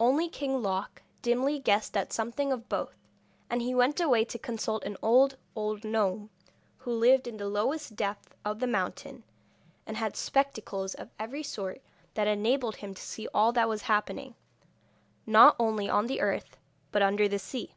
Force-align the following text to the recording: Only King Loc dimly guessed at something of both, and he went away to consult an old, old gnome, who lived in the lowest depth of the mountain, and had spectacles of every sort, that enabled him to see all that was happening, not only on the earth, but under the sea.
Only 0.00 0.28
King 0.28 0.60
Loc 0.64 1.00
dimly 1.22 1.60
guessed 1.60 1.96
at 1.96 2.12
something 2.12 2.50
of 2.50 2.68
both, 2.68 2.96
and 3.48 3.62
he 3.62 3.72
went 3.72 4.00
away 4.00 4.24
to 4.24 4.36
consult 4.36 4.82
an 4.82 4.96
old, 5.00 5.36
old 5.54 5.84
gnome, 5.84 6.28
who 6.78 6.90
lived 6.92 7.28
in 7.28 7.36
the 7.36 7.46
lowest 7.46 7.94
depth 7.94 8.34
of 8.44 8.58
the 8.58 8.66
mountain, 8.66 9.22
and 9.86 9.96
had 9.96 10.16
spectacles 10.16 10.94
of 10.94 11.12
every 11.20 11.44
sort, 11.44 11.80
that 12.14 12.26
enabled 12.26 12.74
him 12.78 12.94
to 12.94 13.02
see 13.02 13.28
all 13.32 13.52
that 13.52 13.68
was 13.68 13.82
happening, 13.82 14.34
not 15.24 15.54
only 15.60 15.88
on 15.88 16.08
the 16.08 16.20
earth, 16.20 16.56
but 16.90 17.00
under 17.00 17.28
the 17.28 17.38
sea. 17.38 17.76